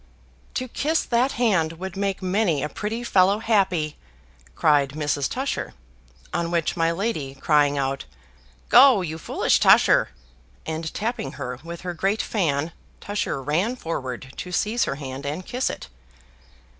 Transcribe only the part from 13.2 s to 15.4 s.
ran forward to seize her hand